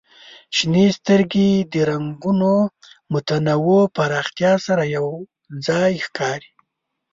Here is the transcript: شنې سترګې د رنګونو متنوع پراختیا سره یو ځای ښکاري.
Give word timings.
شنې 0.55 0.85
سترګې 0.97 1.49
د 1.71 1.73
رنګونو 1.89 2.53
متنوع 3.13 3.83
پراختیا 3.95 4.53
سره 4.65 4.83
یو 4.95 5.07
ځای 5.67 5.93
ښکاري. 6.05 6.51